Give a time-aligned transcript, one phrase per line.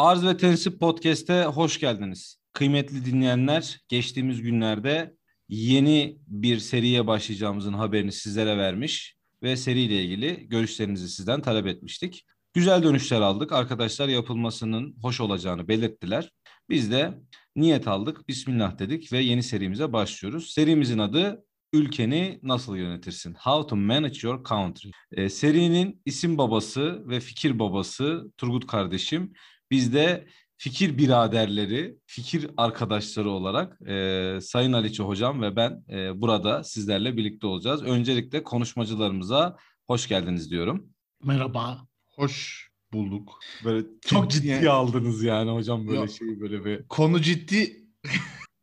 [0.00, 2.36] Arz ve Tensip Podcast'e hoş geldiniz.
[2.52, 5.14] Kıymetli dinleyenler, geçtiğimiz günlerde
[5.48, 12.26] yeni bir seriye başlayacağımızın haberini sizlere vermiş ve seriyle ilgili görüşlerinizi sizden talep etmiştik.
[12.54, 13.52] Güzel dönüşler aldık.
[13.52, 16.30] Arkadaşlar yapılmasının hoş olacağını belirttiler.
[16.68, 17.18] Biz de
[17.56, 20.50] niyet aldık, bismillah dedik ve yeni serimize başlıyoruz.
[20.50, 23.34] Serimizin adı Ülkeni Nasıl Yönetirsin?
[23.34, 24.90] How to Manage Your Country.
[25.12, 29.32] E, serinin isim babası ve fikir babası Turgut kardeşim.
[29.70, 30.26] Biz de
[30.56, 37.46] fikir biraderleri, fikir arkadaşları olarak e, Sayın Aliço Hocam ve ben e, burada sizlerle birlikte
[37.46, 37.82] olacağız.
[37.82, 40.88] Öncelikle konuşmacılarımıza hoş geldiniz diyorum.
[41.24, 41.86] Merhaba.
[42.16, 43.38] Hoş bulduk.
[43.64, 46.88] Böyle çok ciddi yani, aldınız yani hocam böyle yok, şeyi böyle bir.
[46.88, 47.86] Konu ciddi.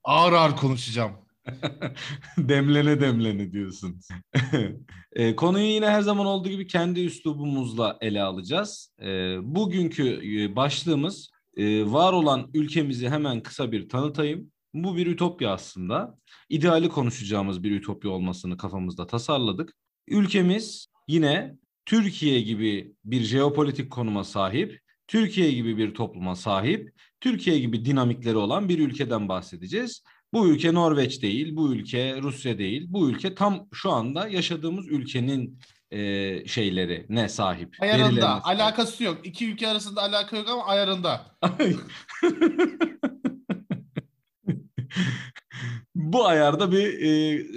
[0.03, 1.11] ağır ağır konuşacağım.
[2.37, 3.99] demlene demlene diyorsun.
[5.13, 8.93] e, konuyu yine her zaman olduğu gibi kendi üslubumuzla ele alacağız.
[9.01, 14.51] E, bugünkü e, başlığımız e, var olan ülkemizi hemen kısa bir tanıtayım.
[14.73, 16.17] Bu bir ütopya aslında.
[16.49, 19.73] İdeali konuşacağımız bir ütopya olmasını kafamızda tasarladık.
[20.07, 21.55] Ülkemiz yine
[21.85, 28.69] Türkiye gibi bir jeopolitik konuma sahip, Türkiye gibi bir topluma sahip, Türkiye gibi dinamikleri olan
[28.69, 30.03] bir ülkeden bahsedeceğiz.
[30.33, 32.87] Bu ülke Norveç değil, bu ülke Rusya değil.
[32.89, 35.59] Bu ülke tam şu anda yaşadığımız ülkenin
[35.91, 37.75] e, şeyleri ne sahip?
[37.79, 38.21] Ayarında.
[38.21, 38.45] Sahip.
[38.45, 39.17] Alakası yok.
[39.23, 41.37] İki ülke arasında alaka yok ama ayarında.
[45.95, 47.09] bu ayarda bir e,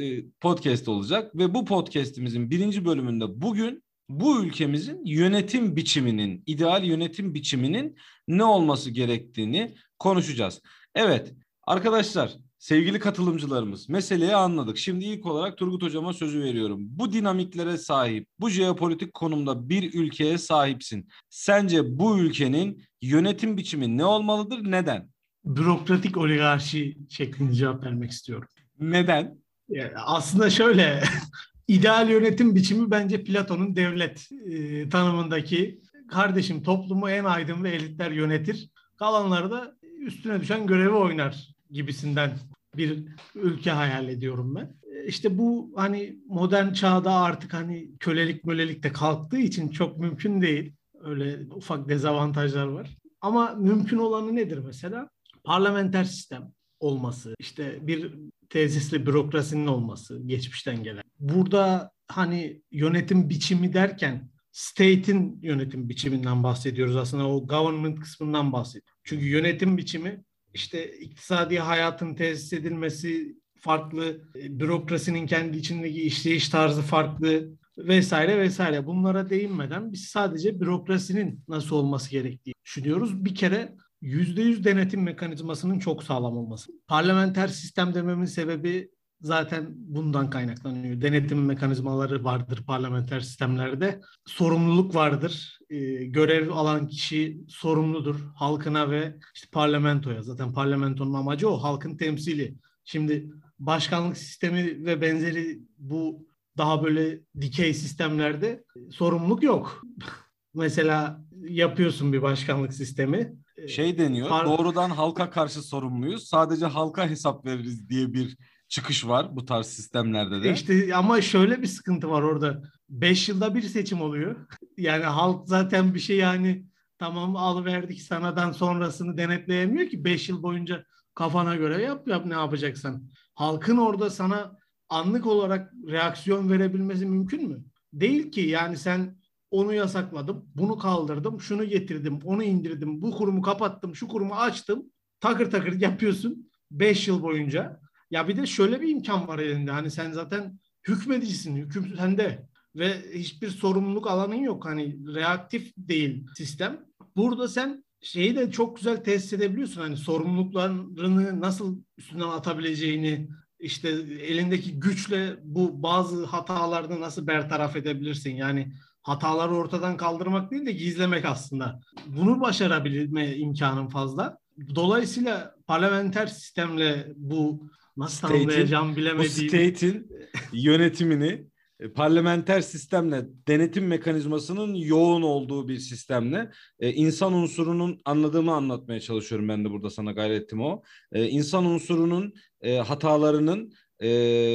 [0.06, 7.34] e, podcast olacak ve bu podcastimizin birinci bölümünde bugün bu ülkemizin yönetim biçiminin, ideal yönetim
[7.34, 7.96] biçiminin
[8.28, 10.60] ne olması gerektiğini konuşacağız.
[10.94, 11.34] Evet
[11.70, 14.78] arkadaşlar Sevgili katılımcılarımız, meseleyi anladık.
[14.78, 16.80] Şimdi ilk olarak Turgut Hocama sözü veriyorum.
[16.82, 21.08] Bu dinamiklere sahip, bu jeopolitik konumda bir ülkeye sahipsin.
[21.30, 24.70] Sence bu ülkenin yönetim biçimi ne olmalıdır?
[24.70, 25.10] Neden?
[25.44, 28.48] Bürokratik oligarşi şeklinde cevap vermek istiyorum.
[28.80, 29.38] Neden?
[29.68, 31.02] Yani aslında şöyle,
[31.68, 38.70] ideal yönetim biçimi bence Platon'un devlet e, tanımındaki kardeşim toplumu en aydın ve elitler yönetir.
[38.96, 42.38] Kalanları da üstüne düşen görevi oynar gibisinden
[42.76, 43.04] bir
[43.34, 44.76] ülke hayal ediyorum ben.
[44.94, 50.42] E, işte bu hani modern çağda artık hani kölelik mölelik de kalktığı için çok mümkün
[50.42, 50.72] değil.
[51.00, 52.96] Öyle ufak dezavantajlar var.
[53.20, 55.10] Ama mümkün olanı nedir mesela?
[55.44, 58.14] Parlamenter sistem olması, işte bir
[58.50, 61.04] tesisli bürokrasinin olması geçmişten gelen.
[61.18, 69.00] Burada hani yönetim biçimi derken state'in yönetim biçiminden bahsediyoruz aslında o government kısmından bahsediyoruz.
[69.04, 76.82] Çünkü yönetim biçimi işte iktisadi hayatın tesis edilmesi farklı, e, bürokrasinin kendi içindeki işleyiş tarzı
[76.82, 78.86] farklı vesaire vesaire.
[78.86, 83.24] Bunlara değinmeden biz sadece bürokrasinin nasıl olması gerektiği düşünüyoruz.
[83.24, 86.72] Bir kere %100 denetim mekanizmasının çok sağlam olması.
[86.88, 88.90] Parlamenter sistem dememin sebebi
[89.20, 91.00] zaten bundan kaynaklanıyor.
[91.00, 94.00] Denetim mekanizmaları vardır parlamenter sistemlerde.
[94.26, 95.58] Sorumluluk vardır.
[95.70, 100.22] Ee, görev alan kişi sorumludur halkına ve işte parlamentoya.
[100.22, 102.54] Zaten parlamentonun amacı o halkın temsili.
[102.84, 106.26] Şimdi başkanlık sistemi ve benzeri bu
[106.56, 109.82] daha böyle dikey sistemlerde sorumluluk yok.
[110.54, 113.34] Mesela yapıyorsun bir başkanlık sistemi.
[113.68, 116.28] Şey deniyor, Par- doğrudan halka karşı sorumluyuz.
[116.28, 118.36] Sadece halka hesap veririz diye bir
[118.70, 120.52] çıkış var bu tarz sistemlerde de.
[120.52, 122.62] İşte ama şöyle bir sıkıntı var orada.
[122.88, 124.36] Beş yılda bir seçim oluyor.
[124.76, 126.66] Yani halk zaten bir şey yani
[126.98, 133.10] tamam alıverdik sanadan sonrasını denetleyemiyor ki beş yıl boyunca kafana göre yap yap ne yapacaksan.
[133.34, 134.56] Halkın orada sana
[134.88, 137.64] anlık olarak reaksiyon verebilmesi mümkün mü?
[137.92, 139.16] Değil ki yani sen
[139.50, 144.82] onu yasakladım, bunu kaldırdım, şunu getirdim, onu indirdim, bu kurumu kapattım, şu kurumu açtım.
[145.20, 147.80] Takır takır yapıyorsun 5 yıl boyunca.
[148.10, 149.70] Ya bir de şöyle bir imkan var elinde.
[149.70, 151.56] Hani sen zaten hükmedicisin.
[151.56, 152.48] Hüküm sende.
[152.76, 154.66] Ve hiçbir sorumluluk alanın yok.
[154.66, 156.80] Hani reaktif değil sistem.
[157.16, 159.80] Burada sen şeyi de çok güzel tesis edebiliyorsun.
[159.80, 163.28] Hani sorumluluklarını nasıl üstünden atabileceğini,
[163.58, 163.88] işte
[164.22, 168.36] elindeki güçle bu bazı hatalarını nasıl bertaraf edebilirsin?
[168.36, 168.72] Yani
[169.02, 171.80] hataları ortadan kaldırmak değil de gizlemek aslında.
[172.06, 174.38] Bunu başarabilme imkanın fazla.
[174.74, 179.52] Dolayısıyla parlamenter sistemle bu Nasıl tanımlayacağım bilemediğim.
[179.52, 180.08] Bu state'in
[180.52, 181.46] yönetimini
[181.80, 189.48] e, parlamenter sistemle denetim mekanizmasının yoğun olduğu bir sistemle e, insan unsurunun anladığımı anlatmaya çalışıyorum
[189.48, 190.82] ben de burada sana gayretim o.
[191.12, 194.08] E, insan unsurunun e, hatalarının e,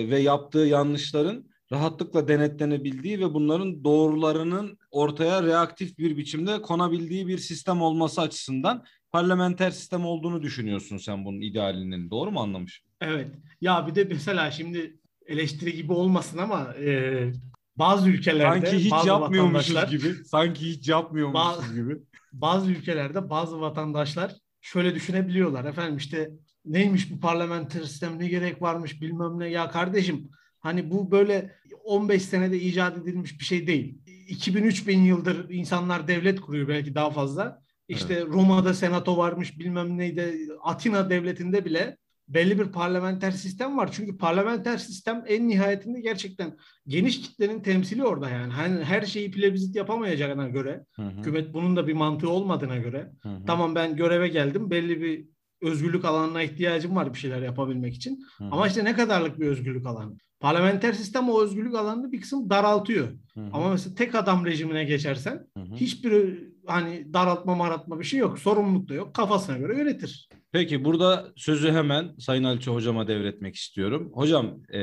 [0.09, 7.81] ve yaptığı yanlışların rahatlıkla denetlenebildiği ve bunların doğrularının ortaya reaktif bir biçimde konabildiği bir sistem
[7.81, 8.83] olması açısından
[9.15, 12.09] parlamenter sistem olduğunu düşünüyorsun sen bunun idealinin.
[12.09, 12.83] Doğru mu anlamış?
[13.01, 13.27] Evet.
[13.61, 17.31] Ya bir de mesela şimdi eleştiri gibi olmasın ama e,
[17.75, 20.25] bazı ülkelerde Sanki hiç bazı yapmıyormuşuz vatandaşlar gibi.
[20.25, 21.97] Sanki hiç yapmıyormuşuz Bazı- gibi.
[22.33, 25.65] bazı ülkelerde bazı vatandaşlar şöyle düşünebiliyorlar.
[25.65, 26.29] Efendim işte
[26.65, 29.49] neymiş bu parlamenter sistem ne gerek varmış bilmem ne.
[29.49, 30.29] Ya kardeşim
[30.59, 33.97] hani bu böyle 15 senede icat edilmiş bir şey değil.
[34.29, 37.64] 2000-3000 yıldır insanlar devlet kuruyor belki daha fazla.
[37.87, 40.37] İşte Roma'da senato varmış bilmem neydi.
[40.63, 41.97] Atina devletinde bile
[42.27, 43.89] belli bir parlamenter sistem var.
[43.91, 48.53] Çünkü parlamenter sistem en nihayetinde gerçekten geniş kitlenin temsili orada yani.
[48.53, 53.11] Hani her şeyi plebiscit yapamayacağına göre Hı hı, hükümet bunun da bir mantığı olmadığına göre
[53.21, 55.25] hı hı, tamam ben göreve geldim belli bir
[55.61, 58.25] özgürlük alanına ihtiyacım var bir şeyler yapabilmek için.
[58.37, 60.17] hı hı, Ama işte ne kadarlık bir özgürlük alanı?
[60.39, 63.07] Parlamenter sistem o özgürlük alanını bir kısım daraltıyor.
[63.33, 65.75] hı hı, Ama mesela tek adam rejimine geçersen hı hı.
[65.75, 68.39] hiçbir hani daraltma maratma bir şey yok.
[68.39, 69.13] Sorumluluk da yok.
[69.13, 70.29] Kafasına göre yönetir.
[70.51, 74.11] Peki burada sözü hemen Sayın Aliço hocama devretmek istiyorum.
[74.13, 74.79] Hocam e,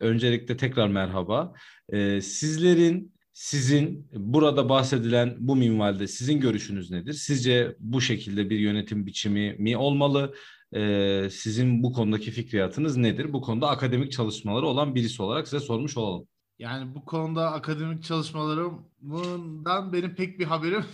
[0.00, 1.52] öncelikle tekrar merhaba.
[1.88, 7.12] E, sizlerin, sizin burada bahsedilen bu minvalde sizin görüşünüz nedir?
[7.12, 10.34] Sizce bu şekilde bir yönetim biçimi mi olmalı?
[10.76, 13.32] E, sizin bu konudaki fikriyatınız nedir?
[13.32, 16.28] Bu konuda akademik çalışmaları olan birisi olarak size sormuş olalım.
[16.58, 20.84] Yani bu konuda akademik çalışmalarımdan benim pek bir haberim.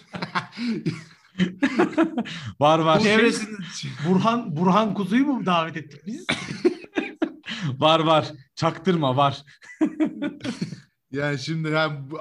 [2.61, 3.00] var var.
[3.00, 3.56] Bu şey- Çevresinde
[4.09, 6.26] Burhan Burhan Kuzu'yu mu davet ettik biz?
[7.79, 8.32] var var.
[8.55, 9.43] Çaktırma var.
[11.12, 12.19] yani şimdi yani bu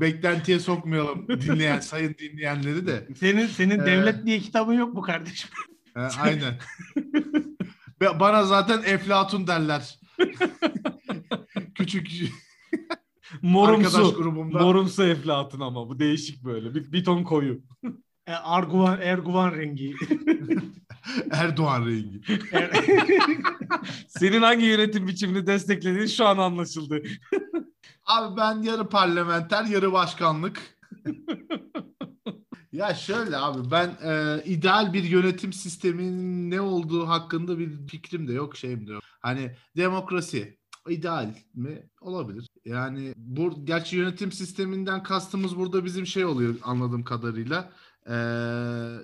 [0.00, 3.08] beklentiye sokmayalım dinleyen sayın dinleyenleri de.
[3.16, 5.50] Senin senin Ee, devlet diye kitabın yok mu kardeşim?
[5.94, 6.58] Ha, aynen.
[8.20, 9.98] Bana zaten Eflatun derler.
[11.74, 12.10] Küçük
[13.42, 13.98] Morumsu.
[13.98, 14.58] arkadaş grubumda.
[14.58, 16.74] Morumsu eflatun ama bu değişik böyle.
[16.74, 17.60] Bir, bir ton koyu.
[18.26, 19.94] E, Arguvan Erguvan rengi.
[21.30, 22.20] Erdoğan rengi.
[22.52, 22.70] Er-
[24.08, 27.02] Senin hangi yönetim biçimini desteklediğin şu an anlaşıldı.
[28.06, 30.76] Abi ben yarı parlamenter, yarı başkanlık.
[32.72, 38.32] ya şöyle abi ben e, ideal bir yönetim sisteminin ne olduğu hakkında bir fikrim de
[38.32, 39.02] yok, şeyim de yok.
[39.20, 40.58] Hani demokrasi
[40.88, 41.88] ideal mi?
[42.00, 42.48] Olabilir.
[42.64, 47.72] Yani bu gerçi yönetim sisteminden kastımız burada bizim şey oluyor anladığım kadarıyla.
[48.08, 48.16] E,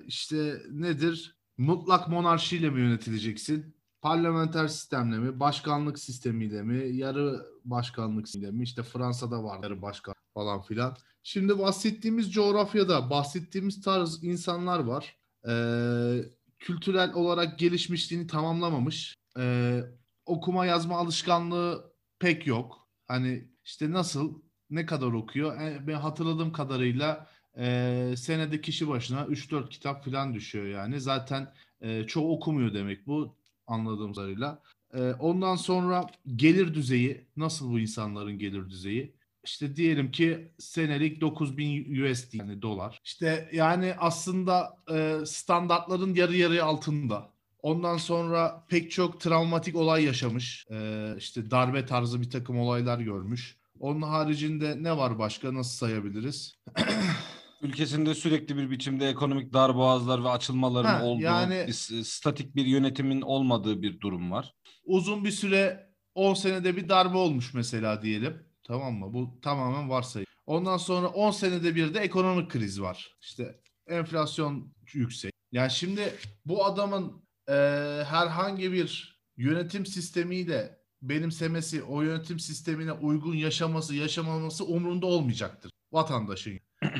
[0.07, 1.37] işte nedir?
[1.59, 3.77] Mutlak monarşiyle mi yönetileceksin?
[4.03, 8.63] Parlamenter sistemle mi, başkanlık sistemiyle mi, yarı başkanlık sistemiyle mi?
[8.63, 10.97] İşte Fransa'da var yarı başkan falan filan.
[11.23, 15.17] Şimdi bahsettiğimiz coğrafyada bahsettiğimiz tarz insanlar var.
[15.49, 16.25] Ee,
[16.59, 19.15] kültürel olarak gelişmişliğini tamamlamamış.
[19.39, 19.81] Ee,
[20.27, 22.88] okuma yazma alışkanlığı pek yok.
[23.09, 25.61] Hani işte nasıl, ne kadar okuyor?
[25.61, 27.27] E, ben hatırladığım kadarıyla
[27.59, 31.01] e, senede kişi başına 3-4 kitap falan düşüyor yani.
[31.01, 34.63] Zaten e, çoğu okumuyor demek bu anladığım kadarıyla.
[34.95, 36.07] Ee, ondan sonra
[36.37, 39.15] gelir düzeyi nasıl bu insanların gelir düzeyi?
[39.45, 43.01] İşte diyelim ki senelik 9000 USD yani dolar.
[43.05, 47.31] İşte yani aslında e, standartların yarı yarı altında.
[47.63, 50.67] Ondan sonra pek çok travmatik olay yaşamış.
[50.71, 53.57] Ee, işte darbe tarzı bir takım olaylar görmüş.
[53.81, 56.55] Onun haricinde ne var başka nasıl sayabiliriz?
[57.63, 61.73] Ülkesinde sürekli bir biçimde ekonomik darboğazlar ve açılmaların Ha, olduğu, yani- bir
[62.05, 64.55] statik bir yönetimin olmadığı bir durum var.
[64.85, 68.47] uzun bir süre 10 senede bir darbe olmuş mesela diyelim.
[68.65, 69.13] Tamam mı?
[69.13, 70.27] Bu tamamen varsayım.
[70.47, 73.17] Ondan sonra 10 senede bir de ekonomik kriz var.
[73.23, 75.33] İşte enflasyon yüksek.
[75.53, 76.13] Yani şimdi
[76.45, 85.07] bu adamın eee, herhangi bir yönetim sistemiyle benimsemesi, o yönetim sistemine uygun yaşaması, yaşamaması umrunda
[85.07, 86.61] olmayacaktır vatandaşın.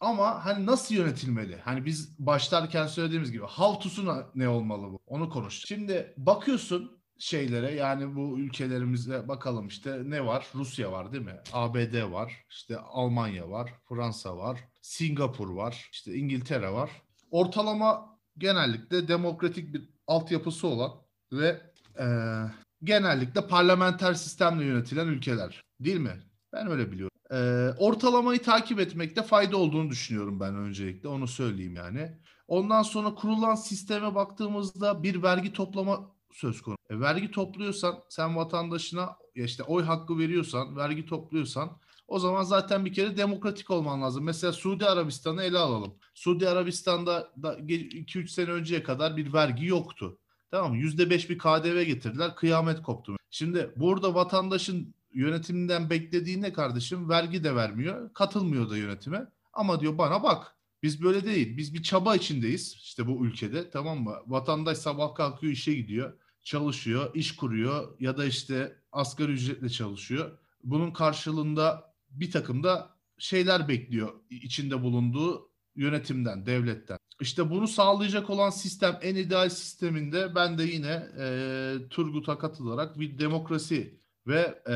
[0.00, 1.56] Ama hani nasıl yönetilmeli?
[1.64, 5.00] Hani biz başlarken söylediğimiz gibi how to'su ne olmalı bu?
[5.06, 5.64] Onu konuş.
[5.66, 10.46] Şimdi bakıyorsun şeylere yani bu ülkelerimize bakalım işte ne var?
[10.54, 11.36] Rusya var değil mi?
[11.52, 12.44] ABD var.
[12.50, 13.74] işte Almanya var.
[13.88, 14.60] Fransa var.
[14.82, 15.88] Singapur var.
[15.92, 16.90] işte İngiltere var.
[17.30, 20.90] Ortalama genellikle demokratik bir altyapısı olan
[21.32, 21.60] ve
[21.98, 22.50] eee,
[22.84, 25.60] genellikle parlamenter sistemle yönetilen ülkeler.
[25.80, 26.22] Değil mi?
[26.52, 27.10] Ben öyle biliyorum.
[27.30, 31.08] Eee, ortalamayı takip etmekte fayda olduğunu düşünüyorum ben öncelikle.
[31.08, 32.18] Onu söyleyeyim yani.
[32.48, 36.78] Ondan sonra kurulan sisteme baktığımızda bir vergi toplama söz konusu.
[36.90, 41.78] E, vergi topluyorsan sen vatandaşına işte oy hakkı veriyorsan, vergi topluyorsan
[42.08, 44.24] o zaman zaten bir kere demokratik olman lazım.
[44.24, 45.94] Mesela Suudi Arabistan'ı ele alalım.
[46.14, 50.18] Suudi Arabistan'da 2-3 sene önceye kadar bir vergi yoktu.
[50.50, 50.78] Tamam mı?
[50.78, 52.36] %5 bir KDV getirdiler.
[52.36, 53.16] Kıyamet koptu.
[53.30, 57.08] Şimdi burada vatandaşın yönetiminden beklediği ne kardeşim?
[57.08, 58.12] Vergi de vermiyor.
[58.14, 59.26] Katılmıyor da yönetime.
[59.52, 60.54] Ama diyor bana bak.
[60.82, 61.56] Biz böyle değil.
[61.56, 64.14] Biz bir çaba içindeyiz işte bu ülkede tamam mı?
[64.26, 66.12] Vatandaş sabah kalkıyor işe gidiyor,
[66.48, 70.38] çalışıyor, iş kuruyor ya da işte asgari ücretle çalışıyor.
[70.64, 76.98] Bunun karşılığında bir takım da şeyler bekliyor içinde bulunduğu yönetimden, devletten.
[77.20, 83.18] İşte bunu sağlayacak olan sistem en ideal sisteminde ben de yine e, Turgut'a katılarak bir
[83.18, 84.74] demokrasi ve e,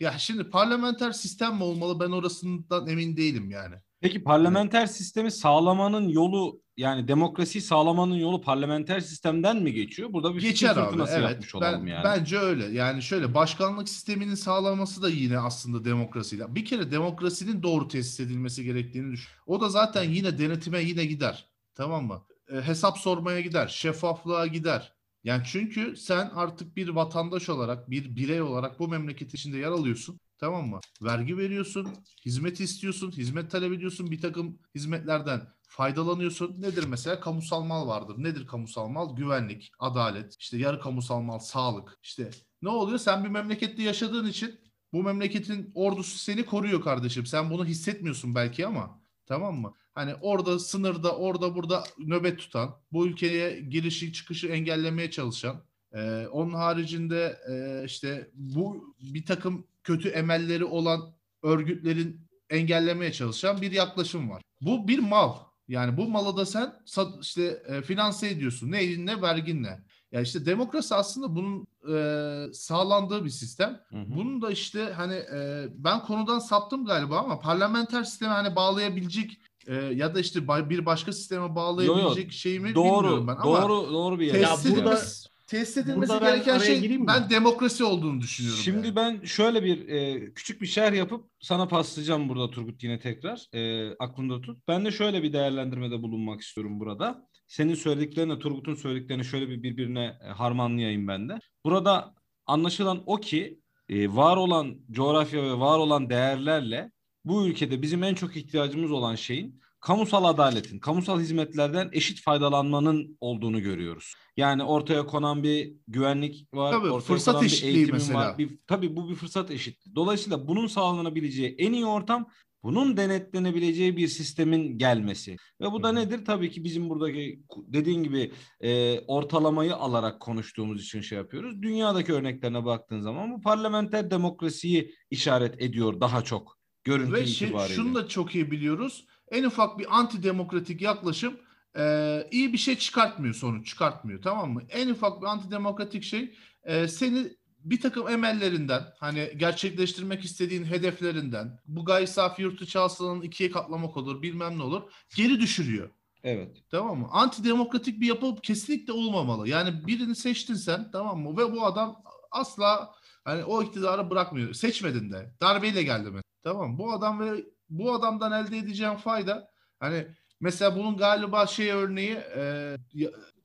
[0.00, 3.74] ya şimdi parlamenter sistem mi olmalı ben orasından emin değilim yani.
[4.00, 10.12] Peki parlamenter sistemi sağlamanın yolu yani demokrasiyi sağlamanın yolu parlamenter sistemden mi geçiyor?
[10.12, 11.30] Burada bir Geçer abi fırtınası evet.
[11.30, 12.04] yapmış olalım Ben, yani.
[12.04, 12.64] Bence öyle.
[12.64, 16.54] Yani şöyle başkanlık sisteminin sağlaması da yine aslında demokrasiyle.
[16.54, 19.30] Bir kere demokrasinin doğru tesis edilmesi gerektiğini düşün.
[19.46, 21.48] O da zaten yine denetime yine gider.
[21.74, 22.22] Tamam mı?
[22.52, 23.68] E, hesap sormaya gider.
[23.68, 24.92] Şeffaflığa gider.
[25.24, 30.20] Yani çünkü sen artık bir vatandaş olarak, bir birey olarak bu memleket içinde yer alıyorsun.
[30.38, 30.80] Tamam mı?
[31.02, 31.88] Vergi veriyorsun,
[32.24, 35.40] hizmet istiyorsun, hizmet talep ediyorsun, bir takım hizmetlerden
[35.74, 36.62] faydalanıyorsun.
[36.62, 37.20] Nedir mesela?
[37.20, 38.14] Kamusal mal vardır.
[38.18, 39.16] Nedir kamusal mal?
[39.16, 41.98] Güvenlik, adalet, işte yarı kamusal mal, sağlık.
[42.02, 42.30] İşte
[42.62, 42.98] ne oluyor?
[42.98, 44.60] Sen bir memlekette yaşadığın için
[44.92, 47.26] bu memleketin ordusu seni koruyor kardeşim.
[47.26, 49.74] Sen bunu hissetmiyorsun belki ama tamam mı?
[49.94, 56.54] Hani orada sınırda, orada burada nöbet tutan, bu ülkeye girişi çıkışı engellemeye çalışan, e, onun
[56.54, 64.42] haricinde e, işte bu bir takım kötü emelleri olan örgütlerin engellemeye çalışan bir yaklaşım var.
[64.60, 65.34] Bu bir mal.
[65.68, 68.70] Yani bu malı da sen sat, işte e, finanse ediyorsun.
[68.70, 69.78] Ne elinle verginle.
[70.12, 73.80] Ya işte demokrasi aslında bunun e, sağlandığı bir sistem.
[73.90, 74.04] Hı hı.
[74.16, 79.74] Bunun da işte hani e, ben konudan saptım galiba ama parlamenter sisteme hani bağlayabilecek e,
[79.74, 83.36] ya da işte bir başka sisteme bağlayabilecek şeyimi Doğru, bilmiyorum ben.
[83.44, 84.40] doğru, ama doğru bir yere.
[84.40, 85.00] tesis, Ya burada-
[85.46, 88.60] tesis edilmesi burada gereken şey ben demokrasi olduğunu düşünüyorum.
[88.62, 88.96] Şimdi yani.
[88.96, 93.46] ben şöyle bir e, küçük bir şerh yapıp sana paslayacağım burada Turgut yine tekrar.
[93.52, 94.58] E, aklında tut.
[94.68, 97.28] Ben de şöyle bir değerlendirmede bulunmak istiyorum burada.
[97.46, 101.38] Senin söylediklerine Turgut'un söylediklerini şöyle bir birbirine e, harmanlayayım ben de.
[101.64, 102.14] Burada
[102.46, 106.90] anlaşılan o ki e, var olan coğrafya ve var olan değerlerle
[107.24, 113.62] bu ülkede bizim en çok ihtiyacımız olan şeyin kamusal adaletin, kamusal hizmetlerden eşit faydalanmanın olduğunu
[113.62, 114.14] görüyoruz.
[114.36, 118.18] Yani ortaya konan bir güvenlik var, Tabii, ortaya fırsat konan bir eğitimin mesela.
[118.18, 118.38] var.
[118.38, 119.94] Bir, tabii bu bir fırsat eşitliği.
[119.94, 122.28] Dolayısıyla bunun sağlanabileceği en iyi ortam
[122.62, 125.36] bunun denetlenebileceği bir sistemin gelmesi.
[125.60, 126.24] Ve bu da nedir?
[126.24, 131.62] Tabii ki bizim buradaki dediğin gibi e, ortalamayı alarak konuştuğumuz için şey yapıyoruz.
[131.62, 137.74] Dünyadaki örneklerine baktığın zaman bu parlamenter demokrasiyi işaret ediyor daha çok görüntü Ve şey, itibariyle.
[137.74, 139.06] şunu da çok iyi biliyoruz.
[139.30, 141.36] En ufak bir antidemokratik yaklaşım
[141.76, 144.62] e, iyi bir şey çıkartmıyor sonuç çıkartmıyor tamam mı?
[144.68, 151.84] En ufak bir antidemokratik şey e, seni bir takım emellerinden hani gerçekleştirmek istediğin hedeflerinden bu
[151.84, 154.82] gayri safi yurt içi hasılanın ikiye katlamak olur bilmem ne olur
[155.16, 155.90] geri düşürüyor.
[156.24, 156.56] Evet.
[156.70, 157.08] Tamam mı?
[157.10, 159.48] Antidemokratik bir yapı kesinlikle olmamalı.
[159.48, 161.36] Yani birini seçtin sen tamam mı?
[161.36, 164.52] Ve bu adam asla hani o iktidarı bırakmıyor.
[164.52, 165.34] Seçmedin de.
[165.40, 166.22] Darbeyle geldi mesela.
[166.44, 166.78] Tamam mı?
[166.78, 167.44] Bu adam ve
[167.78, 169.50] bu adamdan elde edeceğin fayda
[169.80, 170.06] hani
[170.40, 172.76] mesela bunun galiba şey örneği e,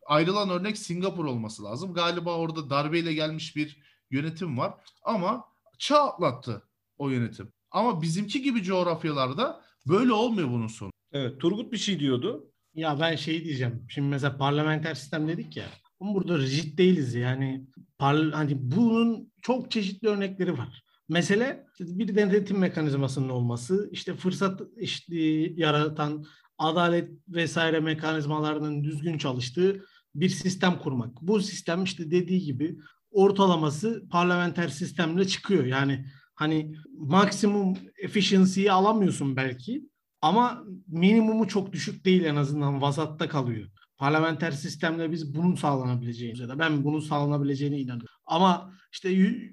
[0.05, 1.93] ayrılan örnek Singapur olması lazım.
[1.93, 3.77] Galiba orada darbeyle gelmiş bir
[4.11, 5.45] yönetim var ama
[5.77, 6.63] çağ atlattı
[6.97, 7.51] o yönetim.
[7.71, 10.91] Ama bizimki gibi coğrafyalarda böyle olmuyor bunun sonu.
[11.11, 11.41] Evet.
[11.41, 12.51] Turgut bir şey diyordu.
[12.73, 13.85] Ya ben şey diyeceğim.
[13.89, 15.65] Şimdi mesela parlamenter sistem dedik ya.
[15.99, 17.65] Ama burada rigid değiliz yani.
[17.97, 20.83] Parl hani bunun çok çeşitli örnekleri var.
[21.09, 26.25] Mesele bir denetim mekanizmasının olması, işte fırsat eşitliği yaratan,
[26.57, 29.85] adalet vesaire mekanizmalarının düzgün çalıştığı
[30.15, 31.21] bir sistem kurmak.
[31.21, 32.77] Bu sistem işte dediği gibi
[33.11, 35.65] ortalaması parlamenter sistemle çıkıyor.
[35.65, 39.89] Yani hani maksimum efficiency'yi alamıyorsun belki
[40.21, 43.69] ama minimumu çok düşük değil en azından vasatta kalıyor.
[43.99, 48.15] Parlamenter sistemle biz bunun sağlanabileceğini ya da ben bunun sağlanabileceğine inanıyorum.
[48.25, 49.09] Ama işte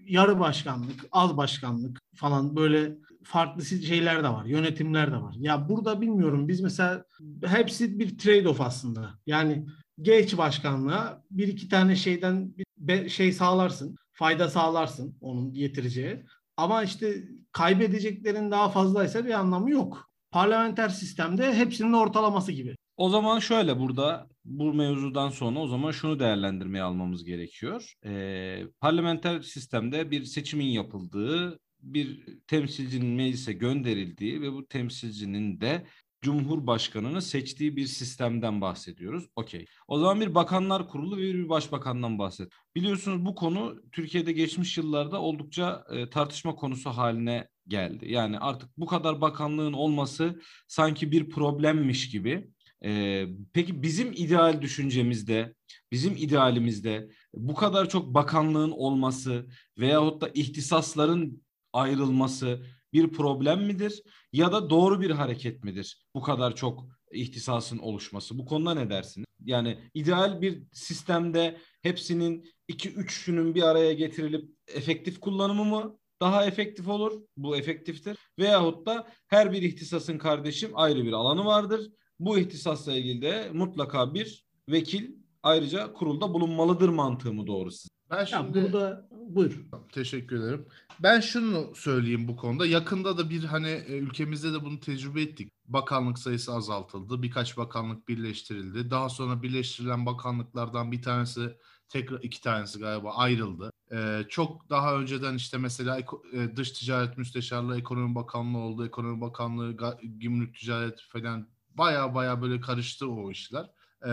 [0.06, 5.34] yarı başkanlık, az başkanlık falan böyle farklı şeyler de var, yönetimler de var.
[5.38, 7.04] Ya burada bilmiyorum biz mesela
[7.44, 9.10] hepsi bir trade-off aslında.
[9.26, 9.66] Yani
[10.02, 16.24] geç başkanlığa bir iki tane şeyden bir şey sağlarsın, fayda sağlarsın onun getireceği.
[16.56, 20.10] Ama işte kaybedeceklerin daha fazlaysa bir anlamı yok.
[20.30, 22.76] Parlamenter sistemde hepsinin ortalaması gibi.
[22.96, 27.94] O zaman şöyle burada bu mevzudan sonra o zaman şunu değerlendirmeye almamız gerekiyor.
[28.04, 35.86] Ee, parlamenter sistemde bir seçimin yapıldığı, bir temsilcinin meclise gönderildiği ve bu temsilcinin de
[36.22, 39.26] Cumhurbaşkanını seçtiği bir sistemden bahsediyoruz.
[39.36, 39.66] Okey.
[39.88, 42.52] O zaman bir bakanlar kurulu ve bir başbakandan bahset.
[42.74, 48.12] Biliyorsunuz bu konu Türkiye'de geçmiş yıllarda oldukça e, tartışma konusu haline geldi.
[48.12, 52.50] Yani artık bu kadar bakanlığın olması sanki bir problemmiş gibi.
[52.84, 55.54] Ee, peki bizim ideal düşüncemizde,
[55.92, 59.46] bizim idealimizde bu kadar çok bakanlığın olması
[59.78, 61.42] veyahut da ihtisasların
[61.72, 64.02] ayrılması bir problem midir?
[64.32, 66.06] Ya da doğru bir hareket midir?
[66.14, 68.38] Bu kadar çok ihtisasın oluşması.
[68.38, 69.26] Bu konuda ne dersiniz?
[69.44, 76.88] Yani ideal bir sistemde hepsinin iki üçünün bir araya getirilip efektif kullanımı mı daha efektif
[76.88, 77.22] olur?
[77.36, 78.16] Bu efektiftir.
[78.38, 81.90] Veyahut da her bir ihtisasın kardeşim ayrı bir alanı vardır.
[82.20, 85.10] Bu ihtisasla ilgili de mutlaka bir vekil
[85.42, 87.90] ayrıca kurulda bulunmalıdır mantığı mı doğru sizin?
[88.10, 89.66] Ben Ya şimdi burada buyur.
[89.92, 90.66] Teşekkür ederim.
[91.00, 92.66] Ben şunu söyleyeyim bu konuda.
[92.66, 95.52] Yakında da bir hani e, ülkemizde de bunu tecrübe ettik.
[95.68, 97.22] Bakanlık sayısı azaltıldı.
[97.22, 98.90] Birkaç bakanlık birleştirildi.
[98.90, 101.56] Daha sonra birleştirilen bakanlıklardan bir tanesi
[101.88, 103.70] tekrar iki tanesi galiba ayrıldı.
[103.92, 105.98] Ee, çok daha önceden işte mesela
[106.32, 108.86] e, dış ticaret müsteşarlığı, ekonomi bakanlığı oldu.
[108.86, 113.66] Ekonomi bakanlığı, ga- gümrük ticaret falan baya baya böyle karıştı o işler.
[114.04, 114.08] Ee,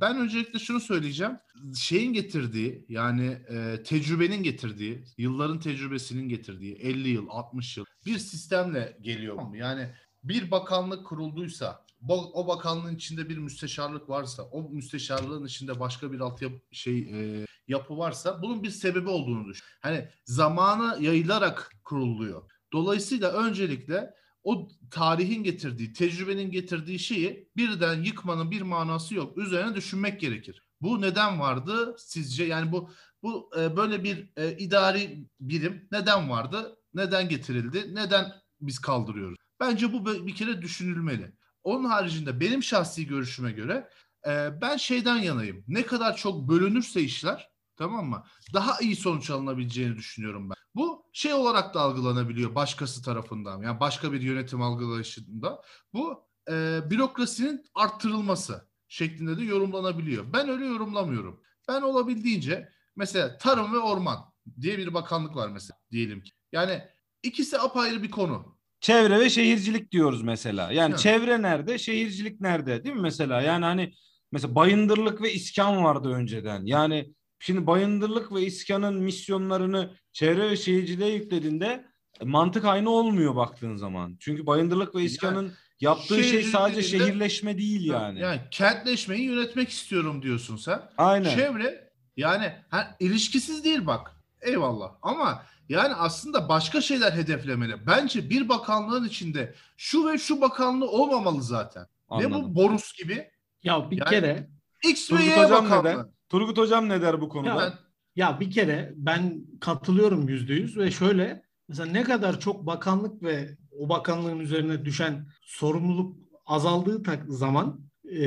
[0.00, 1.38] ben öncelikle şunu söyleyeceğim.
[1.76, 8.96] Şeyin getirdiği yani e, tecrübenin getirdiği, yılların tecrübesinin getirdiği 50 yıl, 60 yıl bir sistemle
[9.00, 9.42] geliyor.
[9.42, 9.56] Mı?
[9.56, 9.90] Yani
[10.24, 16.56] bir bakanlık kurulduysa, o bakanlığın içinde bir müsteşarlık varsa, o müsteşarlığın içinde başka bir altyapı
[16.72, 19.66] şey e, yapı varsa bunun bir sebebi olduğunu düşün.
[19.80, 22.42] Hani zamanı yayılarak kuruluyor.
[22.72, 29.38] Dolayısıyla öncelikle o tarihin getirdiği, tecrübenin getirdiği şeyi birden yıkmanın bir manası yok.
[29.38, 30.62] Üzerine düşünmek gerekir.
[30.80, 32.44] Bu neden vardı sizce?
[32.44, 32.90] Yani bu
[33.22, 36.76] bu e, böyle bir e, idari birim neden vardı?
[36.94, 37.94] Neden getirildi?
[37.94, 39.38] Neden biz kaldırıyoruz?
[39.60, 41.32] Bence bu bir kere düşünülmeli.
[41.62, 43.88] Onun haricinde benim şahsi görüşüme göre
[44.26, 45.64] e, ben şeyden yanayım.
[45.68, 48.24] Ne kadar çok bölünürse işler tamam mı?
[48.54, 50.56] Daha iyi sonuç alınabileceğini düşünüyorum ben.
[50.74, 53.62] Bu şey olarak da algılanabiliyor başkası tarafından.
[53.62, 55.62] Yani başka bir yönetim algılayışında.
[55.94, 60.32] Bu e, bürokrasinin arttırılması şeklinde de yorumlanabiliyor.
[60.32, 61.40] Ben öyle yorumlamıyorum.
[61.68, 64.18] Ben olabildiğince mesela tarım ve orman
[64.60, 66.32] diye bir bakanlık var mesela diyelim ki.
[66.52, 66.82] Yani
[67.22, 68.58] ikisi apayrı bir konu.
[68.80, 70.72] Çevre ve şehircilik diyoruz mesela.
[70.72, 70.98] Yani Ha.
[70.98, 73.40] çevre nerede, şehircilik nerede değil mi mesela?
[73.40, 73.94] Yani hani
[74.32, 76.64] mesela bayındırlık ve iskan vardı önceden.
[76.64, 81.84] Yani şimdi bayındırlık ve iskanın misyonlarını çevre ve şehirciliğe yüklediğinde
[82.24, 84.16] mantık aynı olmuyor baktığın zaman.
[84.20, 88.20] Çünkü bayındırlık ve iskanın yaptığı şey sadece şehirleşme değil yani.
[88.20, 90.82] Yani kentleşmeyi yönetmek istiyorum diyorsun sen.
[90.98, 91.34] Aynen.
[91.34, 94.16] Çevre yani ha, ilişkisiz değil bak.
[94.40, 94.92] Eyvallah.
[95.02, 97.86] Ama yani aslında başka şeyler hedeflemeli.
[97.86, 101.82] Bence bir bakanlığın içinde şu ve şu bakanlığı olmamalı zaten.
[101.82, 102.32] Ne Anladım.
[102.42, 103.30] bu Borus gibi?
[103.62, 104.48] Ya bir Yani- kere
[104.84, 106.12] X ve Y bakanlığı.
[106.30, 107.58] Turgut Hocam ne der bu konuda?
[107.58, 107.72] Ben,
[108.16, 113.56] Ya bir kere ben katılıyorum yüzde yüz ve şöyle mesela ne kadar çok bakanlık ve
[113.78, 116.16] o bakanlığın üzerine düşen sorumluluk
[116.46, 117.80] azaldığı tak- zaman
[118.16, 118.26] e,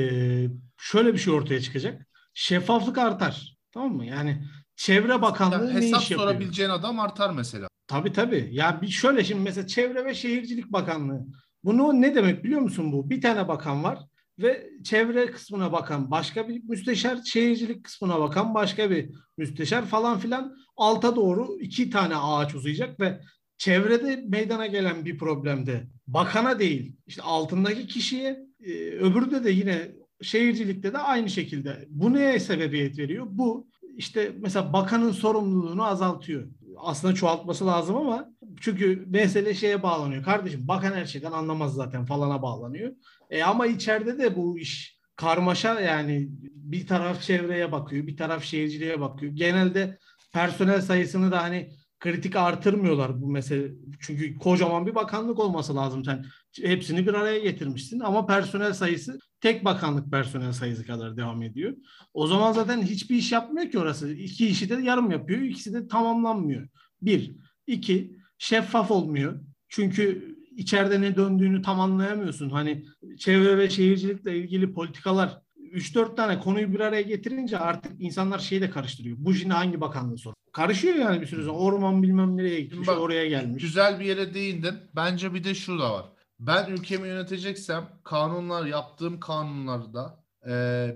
[0.76, 2.06] şöyle bir şey ortaya çıkacak.
[2.34, 3.56] Şeffaflık artar.
[3.72, 4.06] Tamam mı?
[4.06, 4.44] Yani
[4.76, 6.28] Çevre Bakanlığı yani ne hesap iş yapıyor?
[6.28, 7.68] sorabileceğin adam artar mesela.
[7.86, 8.48] Tabii tabii.
[8.52, 11.26] Ya bir şöyle şimdi mesela Çevre ve Şehircilik Bakanlığı.
[11.64, 13.10] Bunu ne demek biliyor musun bu?
[13.10, 13.98] Bir tane bakan var
[14.38, 20.56] ve çevre kısmına bakan başka bir müsteşar, şehircilik kısmına bakan başka bir müsteşar falan filan
[20.76, 23.20] alta doğru iki tane ağaç uzayacak ve
[23.58, 29.90] çevrede meydana gelen bir problemde bakana değil işte altındaki kişiye e, öbürü de yine
[30.22, 31.86] şehircilikte de aynı şekilde.
[31.88, 33.26] Bu neye sebebiyet veriyor?
[33.30, 36.48] Bu işte mesela bakanın sorumluluğunu azaltıyor.
[36.76, 40.22] Aslında çoğaltması lazım ama çünkü mesele şeye bağlanıyor.
[40.22, 42.92] Kardeşim bakan her şeyden anlamaz zaten falana bağlanıyor.
[43.30, 49.00] E ama içeride de bu iş karmaşa yani bir taraf çevreye bakıyor, bir taraf şehirciliğe
[49.00, 49.32] bakıyor.
[49.32, 49.98] Genelde
[50.32, 53.72] personel sayısını da hani kritik artırmıyorlar bu mesele.
[54.00, 56.04] Çünkü kocaman bir bakanlık olması lazım.
[56.04, 56.24] Sen
[56.62, 61.76] hepsini bir araya getirmişsin ama personel sayısı tek bakanlık personel sayısı kadar devam ediyor.
[62.14, 64.12] O zaman zaten hiçbir iş yapmıyor ki orası.
[64.12, 65.40] İki işi de yarım yapıyor.
[65.40, 66.68] İkisi de tamamlanmıyor.
[67.02, 67.36] Bir.
[67.66, 69.40] iki şeffaf olmuyor.
[69.68, 72.50] Çünkü içeride ne döndüğünü tam anlayamıyorsun.
[72.50, 72.84] Hani
[73.18, 78.70] çevre ve şehircilikle ilgili politikalar 3-4 tane konuyu bir araya getirince artık insanlar şeyi de
[78.70, 79.16] karıştırıyor.
[79.20, 80.34] Bu şimdi hangi bakanlığı sor?
[80.52, 81.52] Karışıyor yani bir süre sonra.
[81.52, 83.62] Orman bilmem nereye gitmiş, Bak, oraya gelmiş.
[83.62, 84.74] Güzel bir yere değindin.
[84.96, 86.06] Bence bir de şu da var.
[86.40, 90.50] Ben ülkemi yöneteceksem kanunlar yaptığım kanunlarda e,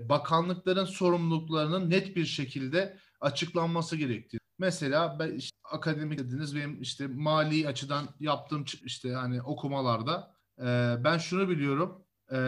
[0.09, 4.38] bakanlıkların sorumluluklarının net bir şekilde açıklanması gerektiği.
[4.59, 11.17] Mesela ben işte akademik dediniz benim işte mali açıdan yaptığım işte hani okumalarda e, ben
[11.17, 12.05] şunu biliyorum.
[12.31, 12.39] E,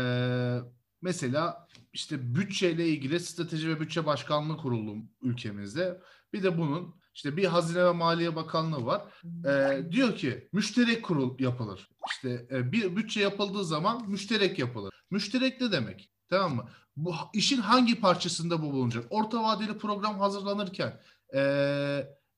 [1.02, 6.02] mesela işte bütçeyle ilgili strateji ve bütçe başkanlığı kuruldu ülkemizde.
[6.34, 9.02] Bir de bunun İşte bir Hazine ve Maliye Bakanlığı var.
[9.46, 11.90] Ee, diyor ki müşterek kurul yapılır.
[12.12, 14.94] İşte e, bir bütçe yapıldığı zaman müşterek yapılır.
[15.12, 16.12] Müşterek ne demek?
[16.30, 16.70] Tamam mı?
[16.96, 19.06] Bu işin hangi parçasında bu bulunacak?
[19.10, 21.00] Orta vadeli program hazırlanırken
[21.36, 21.42] e,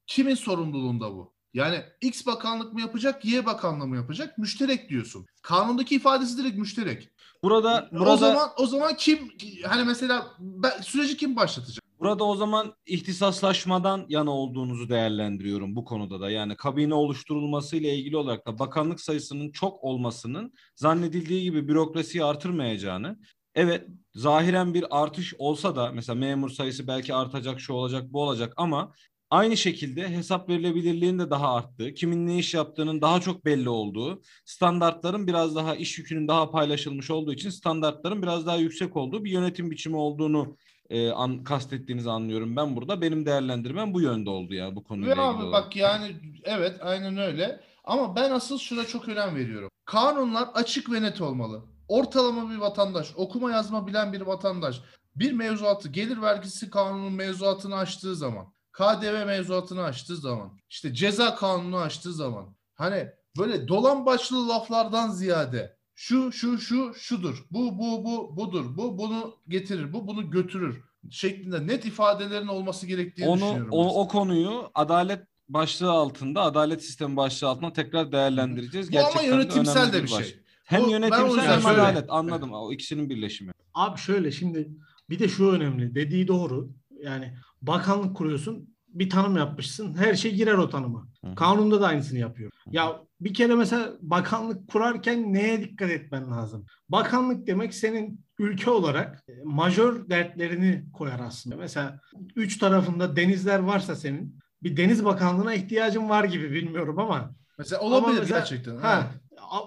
[0.07, 1.33] kimin sorumluluğunda bu?
[1.53, 4.37] Yani X bakanlık mı yapacak, Y bakanlığı mı yapacak?
[4.37, 5.25] Müşterek diyorsun.
[5.41, 7.09] Kanundaki ifadesi direkt müşterek.
[7.43, 9.19] Burada burada O zaman o zaman kim
[9.65, 11.83] hani mesela ben, süreci kim başlatacak?
[11.99, 16.29] Burada o zaman ihtisaslaşmadan yana olduğunuzu değerlendiriyorum bu konuda da.
[16.29, 23.19] Yani kabine oluşturulması ile ilgili olarak da bakanlık sayısının çok olmasının zannedildiği gibi bürokrasiyi artırmayacağını,
[23.55, 28.53] evet zahiren bir artış olsa da mesela memur sayısı belki artacak, şu olacak, bu olacak
[28.57, 28.93] ama
[29.29, 34.21] aynı şekilde hesap verilebilirliğin de daha arttığı, kimin ne iş yaptığının daha çok belli olduğu,
[34.45, 39.31] standartların biraz daha iş yükünün daha paylaşılmış olduğu için standartların biraz daha yüksek olduğu bir
[39.31, 40.57] yönetim biçimi olduğunu
[40.89, 43.01] e, an, kastettiğinizi anlıyorum ben burada.
[43.01, 47.17] Benim değerlendirmem bu yönde oldu ya bu konuyla Ve ilgili abi bak yani evet aynen
[47.17, 47.59] öyle.
[47.83, 49.69] Ama ben asıl şuna çok önem veriyorum.
[49.85, 51.72] Kanunlar açık ve net olmalı.
[51.87, 54.81] Ortalama bir vatandaş, okuma yazma bilen bir vatandaş
[55.15, 61.77] bir mevzuatı, gelir vergisi kanunun mevzuatını açtığı zaman, KDV mevzuatını açtığı zaman, işte ceza kanunu
[61.77, 67.45] açtığı zaman hani böyle dolan başlı laflardan ziyade şu şu şu şudur.
[67.51, 68.77] Bu bu bu budur.
[68.77, 69.93] Bu bunu getirir.
[69.93, 73.69] Bu bunu götürür şeklinde net ifadelerin olması gerektiğini Onu düşünüyorum.
[73.71, 78.91] o, o konuyu adalet başlığı altında, adalet sistemi başlığı altında tekrar değerlendireceğiz.
[78.91, 80.42] Bu ama Gerçekten de yönetimsel de bir baş- şey.
[80.63, 82.05] Hem yönetimsel hem şöyle- adalet.
[82.09, 82.53] Anladım.
[82.53, 83.51] O ikisinin birleşimi.
[83.73, 84.69] Abi şöyle şimdi
[85.09, 85.95] bir de şu önemli.
[85.95, 86.69] Dediği doğru.
[87.03, 88.73] Yani bakanlık kuruyorsun.
[88.87, 89.93] Bir tanım yapmışsın.
[89.97, 91.07] Her şey girer o tanıma.
[91.25, 91.35] Hı.
[91.35, 92.51] Kanunda da aynısını yapıyor.
[92.63, 92.69] Hı.
[92.71, 96.65] Ya bir kere mesela bakanlık kurarken neye dikkat etmen lazım?
[96.89, 101.55] Bakanlık demek senin ülke olarak e, majör dertlerini koyar aslında.
[101.55, 101.99] Mesela
[102.35, 108.07] üç tarafında denizler varsa senin bir deniz bakanlığına ihtiyacın var gibi bilmiyorum ama Mesela olabilir
[108.09, 108.77] ama mesela- gerçekten.
[108.77, 109.11] Ha,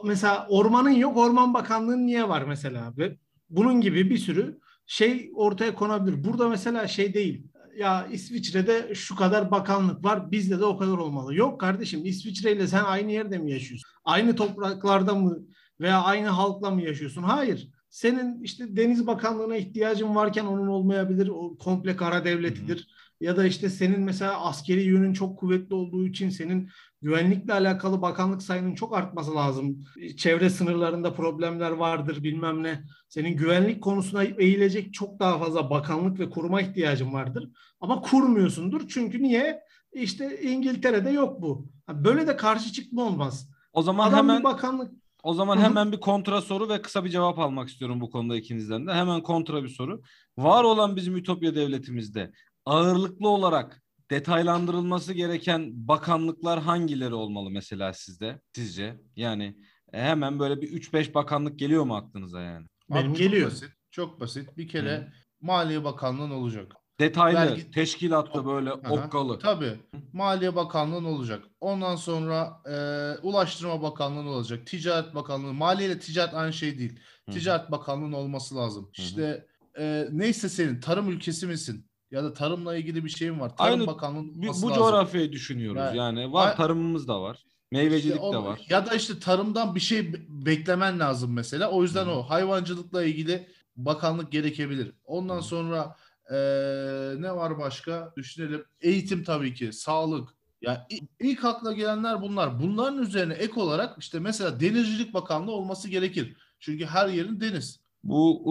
[0.05, 2.95] mesela ormanın yok, orman bakanlığının niye var mesela?
[2.99, 3.17] Ve
[3.51, 6.25] bunun gibi bir sürü şey ortaya konabilir.
[6.25, 7.47] Burada mesela şey değil.
[7.79, 11.35] Ya İsviçre'de şu kadar bakanlık var, bizde de o kadar olmalı.
[11.35, 13.91] Yok kardeşim, İsviçre ile sen aynı yerde mi yaşıyorsun?
[14.05, 15.39] Aynı topraklarda mı
[15.81, 17.23] veya aynı halkla mı yaşıyorsun?
[17.23, 17.69] Hayır.
[17.91, 21.29] Senin işte Deniz Bakanlığı'na ihtiyacın varken onun olmayabilir.
[21.29, 22.89] O komple kara devletidir.
[23.21, 26.71] Ya da işte senin mesela askeri yönün çok kuvvetli olduğu için senin
[27.03, 29.85] güvenlikle alakalı bakanlık sayının çok artması lazım.
[30.17, 32.85] Çevre sınırlarında problemler vardır bilmem ne.
[33.09, 37.51] Senin güvenlik konusuna eğilecek çok daha fazla bakanlık ve kuruma ihtiyacın vardır.
[37.81, 38.89] Ama kurmuyorsundur.
[38.89, 39.61] Çünkü niye?
[39.93, 41.69] İşte İngiltere'de yok bu.
[41.89, 43.51] Böyle de karşı çıkma olmaz.
[43.73, 44.93] O zaman Adam hemen bir bakanlık
[45.27, 48.87] o zaman hemen bir kontra soru ve kısa bir cevap almak istiyorum bu konuda ikinizden
[48.87, 48.93] de.
[48.93, 50.03] Hemen kontra bir soru.
[50.39, 52.33] Var olan bizim Ütopya devletimizde
[52.65, 58.41] ağırlıklı olarak detaylandırılması gereken bakanlıklar hangileri olmalı mesela sizde?
[58.55, 59.01] Sizce?
[59.17, 59.57] Yani
[59.93, 62.67] hemen böyle bir 3-5 bakanlık geliyor mu aklınıza yani?
[62.91, 63.51] Benim Abi geliyor.
[63.51, 63.71] Çok basit.
[63.91, 64.57] Çok basit.
[64.57, 66.73] Bir kere Maliye Bakanlığı'nın olacak.
[67.01, 68.93] Detaylı, Vergi- teşkilatlı böyle Aha.
[68.93, 69.39] okkalı.
[69.39, 69.73] Tabii.
[70.13, 71.45] Maliye Bakanlığı'nın olacak.
[71.61, 72.77] Ondan sonra e,
[73.23, 74.67] Ulaştırma Bakanlığı'nın olacak.
[74.67, 75.53] Ticaret Bakanlığı.
[75.53, 77.01] Maliye ile ticaret aynı şey değil.
[77.27, 77.39] Hı hı.
[77.39, 78.85] Ticaret Bakanlığı'nın olması lazım.
[78.85, 79.03] hı.
[79.03, 79.47] İşte
[79.79, 81.86] e, neyse senin tarım ülkesi misin?
[82.11, 83.57] Ya da tarımla ilgili bir şeyin var.
[83.57, 84.83] Tarım Aynı Bakanlığı'nın olması bu lazım.
[84.83, 85.81] coğrafyayı düşünüyoruz.
[85.81, 87.45] Yani- Yani, var Ay- tarımımız da var.
[87.73, 88.61] Meyvecilik İşte o- de var.
[88.69, 91.71] Ya da işte tarımdan bir şey be- beklemen lazım mesela.
[91.71, 94.93] O yüzden Hı o hayvancılıkla ilgili bakanlık gerekebilir.
[95.05, 95.43] Ondan Hı.
[95.43, 95.97] sonra
[96.31, 98.13] eee, ne var başka?
[98.17, 98.65] Düşünelim.
[98.81, 100.29] Eğitim tabii ki, sağlık.
[100.63, 102.63] Ya i- ilk akla gelenler bunlar.
[102.63, 106.37] Bunların üzerine ek olarak işte mesela Denizcilik Bakanlığı olması gerekir.
[106.61, 107.81] Çünkü her yerin deniz.
[108.09, 108.43] Bu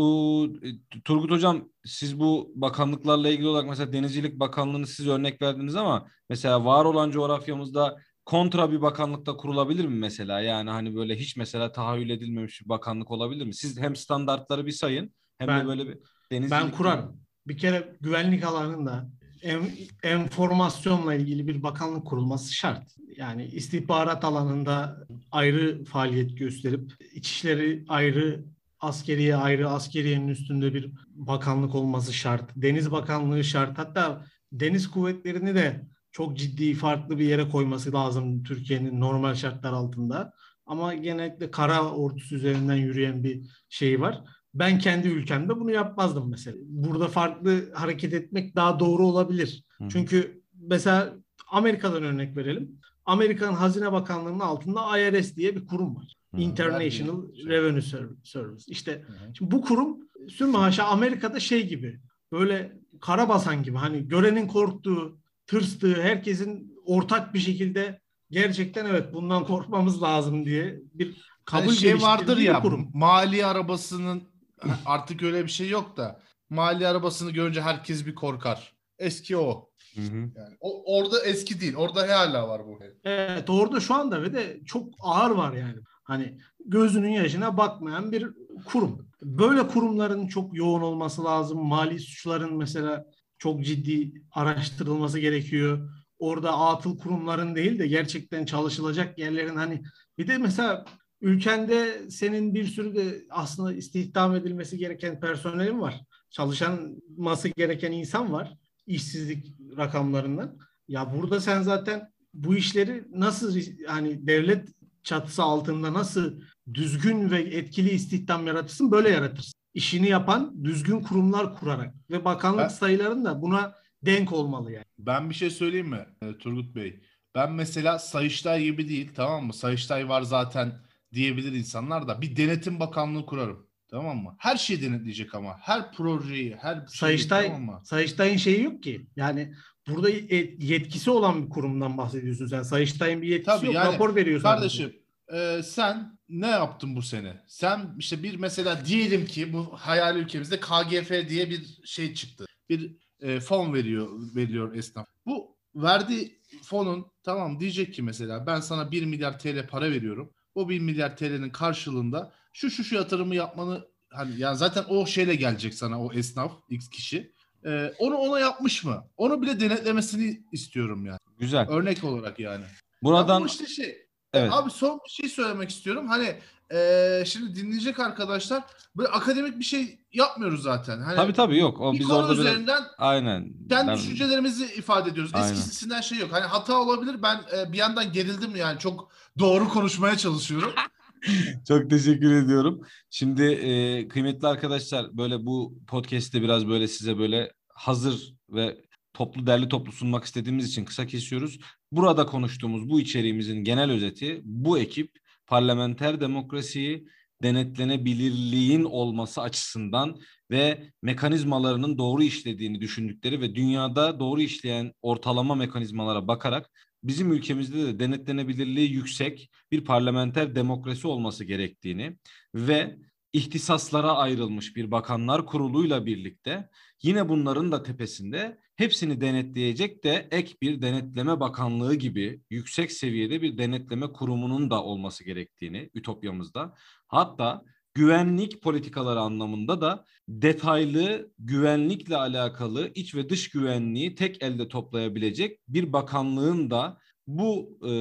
[0.63, 0.73] ıı,
[1.05, 6.65] Turgut Hocam siz bu bakanlıklarla ilgili olarak mesela Denizcilik Bakanlığı'nı siz örnek verdiniz ama mesela
[6.65, 10.41] var olan coğrafyamızda kontra bir bakanlık da kurulabilir mi mesela?
[10.41, 13.53] Yani hani böyle hiç mesela tahayyül edilmemiş bir bakanlık olabilir mi?
[13.53, 15.97] Siz hem standartları bir sayın hem Ben- de böyle bir
[16.31, 17.19] denizcilik ben kurarım.
[17.47, 19.09] Bir kere güvenlik alanında
[19.41, 19.61] en,
[20.03, 22.95] enformasyonla ilgili bir bakanlık kurulması şart.
[23.17, 24.97] Yani istihbarat alanında
[25.31, 28.45] ayrı faaliyet gösterip içişleri ayrı
[28.79, 32.51] askeriye ayrı askeriyenin üstünde bir bakanlık olması şart.
[32.55, 33.77] Deniz Bakanlığı şart.
[33.77, 40.33] Hatta deniz kuvvetlerini de çok ciddi farklı bir yere koyması lazım Türkiye'nin normal şartlar altında.
[40.65, 44.23] Ama genellikle kara ordusu üzerinden yürüyen bir şey var.
[44.53, 46.57] Ben kendi ülkemde bunu yapmazdım mesela.
[46.61, 49.63] Burada farklı hareket etmek daha doğru olabilir.
[49.77, 49.87] Hı.
[49.89, 51.13] Çünkü mesela
[51.47, 52.79] Amerika'dan örnek verelim.
[53.05, 56.15] Amerikan Hazine Bakanlığı'nın altında IRS diye bir kurum var.
[56.41, 57.45] International Vergi şey.
[57.45, 58.63] Revenue Ser- Service.
[58.67, 59.05] İşte
[59.37, 59.97] şimdi bu kurum
[60.29, 61.99] sümme haşa Amerika'da şey gibi
[62.31, 70.01] böyle karabasan gibi hani görenin korktuğu tırstığı, herkesin ortak bir şekilde gerçekten evet bundan korkmamız
[70.03, 72.89] lazım diye bir kabul Hani şey vardır ya kurum.
[72.93, 74.23] mali arabasının
[74.85, 78.73] artık öyle bir şey yok da mali arabasını görünce herkes bir korkar.
[78.99, 79.69] Eski o.
[79.95, 80.15] Hı hı.
[80.15, 81.75] Yani o orada eski değil.
[81.75, 82.79] Orada hala var bu.
[83.03, 85.75] Evet orada şu anda ve de çok ağır var yani.
[86.05, 88.27] Hani gözünün yaşına bakmayan bir
[88.65, 89.07] kurum.
[89.21, 91.65] Böyle kurumların çok yoğun olması lazım.
[91.65, 93.05] Mali suçların mesela
[93.37, 95.89] çok ciddi araştırılması gerekiyor.
[96.19, 99.81] Orada atıl kurumların değil de gerçekten çalışılacak yerlerin hani
[100.17, 100.85] bir de mesela
[101.21, 106.01] ülkende senin bir sürü de aslında istihdam edilmesi gereken personelin var.
[106.29, 110.57] Çalışanması gereken insan var işsizlik rakamlarından.
[110.87, 114.69] Ya burada sen zaten bu işleri nasıl hani devlet
[115.05, 116.33] çatısı altında nasıl
[116.73, 119.53] düzgün ve etkili istihdam yaratırsın böyle yaratırsın.
[119.73, 124.85] İşini yapan düzgün kurumlar kurarak ve bakanlık Ben- sayıların da buna denk olmalı yani.
[124.99, 127.01] Ben bir şey söyleyeyim mi e, Turgut Bey?
[127.35, 129.53] Ben mesela Sayıştay gibi değil tamam mı?
[129.53, 130.73] Sayıştay var zaten
[131.13, 133.64] diyebilir insanlar da bir denetim bakanlığı kurarım.
[133.95, 134.35] Tamam mı?
[134.39, 135.57] Her şeyi denetleyecek ama.
[135.61, 137.81] Her projeyi, her şeyi Sayıştay, tamam mı?
[137.83, 139.07] Sayıştay'ın şeyi yok ki.
[139.15, 139.53] Yani
[139.87, 142.63] burada e- yetkisi olan bir kurumdan bahsediyorsun sen.
[142.63, 143.75] Sayıştay'ın bir yetkisi Tabii yok.
[143.75, 144.41] yani rapor veriyor.
[144.41, 144.93] Kardeşim
[145.33, 147.43] e, sen ne yaptın bu sene?
[147.47, 152.45] Sen işte bir mesela diyelim ki bu hayal ülkemizde KGF diye bir şey çıktı.
[152.69, 155.07] Bir e, fon veriyor veriliyor esnaf.
[155.25, 160.33] Bu verdiği fonun tamam diyecek ki mesela ben sana 1 milyar TL para veriyorum.
[160.55, 165.35] O 1 milyar TL'nin karşılığında şu şu şu yatırımı yapmanı hani ya zaten o şeyle
[165.35, 167.33] gelecek sana o esnaf X kişi.
[167.65, 169.07] E, onu ona yapmış mı?
[169.17, 171.19] Onu bile denetlemesini istiyorum yani.
[171.39, 171.67] Güzel.
[171.69, 172.63] Örnek olarak yani.
[173.03, 173.97] Buradan Ama işte şey
[174.33, 174.53] evet.
[174.53, 176.07] Abi son bir şey söylemek istiyorum.
[176.07, 176.35] Hani
[176.71, 178.63] eee, şimdi dinleyecek arkadaşlar
[178.97, 180.99] böyle akademik bir şey yapmıyoruz zaten.
[180.99, 181.81] Hani Tabii tabii yok.
[181.81, 183.53] O bir biz konu orada biraz üzerinden aynen.
[183.69, 185.31] kendi Ben- düşüncelerimizi ifade ediyoruz.
[185.33, 185.53] Aynen.
[185.53, 186.29] Eskisinden şey yok.
[186.31, 187.21] Hani hata olabilir.
[187.23, 188.79] Ben e, bir yandan gerildim yani.
[188.79, 190.73] Çok doğru konuşmaya çalışıyorum.
[191.67, 192.81] Çok teşekkür ediyorum.
[193.09, 198.77] Şimdi e, kıymetli arkadaşlar böyle bu podcast'te biraz böyle size böyle hazır ve
[199.13, 201.59] toplu derli toplu sunmak istediğimiz için kısa kesiyoruz.
[201.91, 205.11] Burada konuştuğumuz bu içeriğimizin genel özeti bu ekip
[205.47, 207.07] parlamenter demokrasiyi
[207.43, 210.19] denetlenebilirliğin olması açısından
[210.51, 216.69] ve mekanizmalarının doğru işlediğini düşündükleri ve dünyada doğru işleyen ortalama mekanizmalara bakarak
[217.07, 222.17] bizim ülkemizde de denetlenebilirliği yüksek bir parlamenter demokrasi olması gerektiğini
[222.55, 222.97] ve
[223.33, 226.69] ihtisaslara ayrılmış bir bakanlar kuruluyla birlikte
[227.03, 233.57] yine bunların da tepesinde hepsini denetleyecek de ek bir denetleme bakanlığı gibi yüksek seviyede bir
[233.57, 236.73] denetleme kurumunun da olması gerektiğini ütopyamızda
[237.07, 237.63] hatta
[237.95, 245.93] güvenlik politikaları anlamında da detaylı güvenlikle alakalı iç ve dış güvenliği tek elde toplayabilecek bir
[245.93, 247.93] bakanlığın da bu e,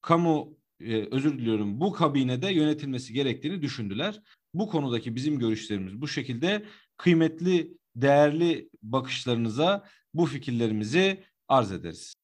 [0.00, 4.22] kamu e, özür diliyorum bu kabinede yönetilmesi gerektiğini düşündüler.
[4.54, 6.64] Bu konudaki bizim görüşlerimiz bu şekilde
[6.96, 12.14] kıymetli değerli bakışlarınıza bu fikirlerimizi arz ederiz.